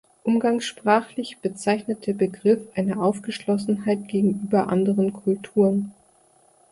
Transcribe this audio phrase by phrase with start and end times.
[0.23, 5.93] Umgangssprachlich bezeichnet der Begriff eine Aufgeschlossenheit gegenüber anderen Kulturen.